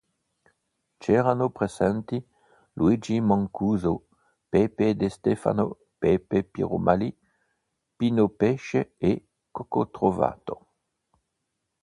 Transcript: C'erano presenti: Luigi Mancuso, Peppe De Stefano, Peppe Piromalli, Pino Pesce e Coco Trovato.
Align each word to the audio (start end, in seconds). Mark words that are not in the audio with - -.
C'erano 0.99 1.51
presenti: 1.51 2.27
Luigi 2.73 3.21
Mancuso, 3.21 4.07
Peppe 4.49 4.95
De 4.95 5.09
Stefano, 5.09 5.77
Peppe 5.99 6.43
Piromalli, 6.43 7.15
Pino 7.95 8.27
Pesce 8.29 8.95
e 8.97 9.27
Coco 9.51 9.91
Trovato. 9.91 10.67